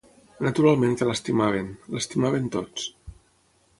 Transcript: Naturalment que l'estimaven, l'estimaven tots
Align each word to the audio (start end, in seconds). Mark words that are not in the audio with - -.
Naturalment 0.45 0.95
que 1.01 1.09
l'estimaven, 1.09 1.69
l'estimaven 1.97 2.49
tots 2.57 2.89